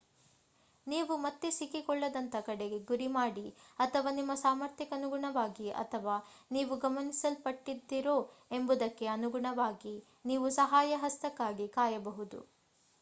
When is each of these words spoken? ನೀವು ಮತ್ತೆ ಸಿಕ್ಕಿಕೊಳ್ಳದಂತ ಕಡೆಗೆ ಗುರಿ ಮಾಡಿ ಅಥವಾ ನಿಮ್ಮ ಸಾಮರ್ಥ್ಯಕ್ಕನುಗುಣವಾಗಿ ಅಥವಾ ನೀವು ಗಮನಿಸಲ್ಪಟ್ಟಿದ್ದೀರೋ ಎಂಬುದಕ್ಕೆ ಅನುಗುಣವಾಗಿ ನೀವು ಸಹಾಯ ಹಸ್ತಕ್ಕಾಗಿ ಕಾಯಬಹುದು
ನೀವು 0.87 1.13
ಮತ್ತೆ 1.17 1.49
ಸಿಕ್ಕಿಕೊಳ್ಳದಂತ 1.51 2.35
ಕಡೆಗೆ 2.47 2.79
ಗುರಿ 2.87 3.07
ಮಾಡಿ 3.15 3.43
ಅಥವಾ 3.79 4.11
ನಿಮ್ಮ 4.11 4.35
ಸಾಮರ್ಥ್ಯಕ್ಕನುಗುಣವಾಗಿ 4.35 5.67
ಅಥವಾ 5.83 6.15
ನೀವು 6.51 6.75
ಗಮನಿಸಲ್ಪಟ್ಟಿದ್ದೀರೋ 6.79 8.17
ಎಂಬುದಕ್ಕೆ 8.51 9.07
ಅನುಗುಣವಾಗಿ 9.09 9.95
ನೀವು 10.25 10.49
ಸಹಾಯ 10.57 11.01
ಹಸ್ತಕ್ಕಾಗಿ 11.03 11.69
ಕಾಯಬಹುದು 11.77 12.41